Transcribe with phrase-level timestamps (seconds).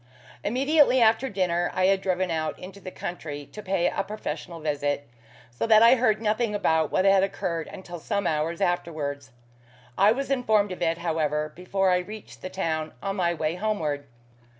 [0.43, 5.07] Immediately after dinner I had driven out into the country to pay a professional visit,
[5.51, 9.29] so that I heard nothing about what had occurred until some hours afterwards.
[9.99, 14.07] I was informed of it, however, before I reached the town, on my way homeward.